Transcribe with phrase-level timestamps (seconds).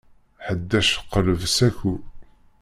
[0.45, 1.95] Ḥdac qleb saku.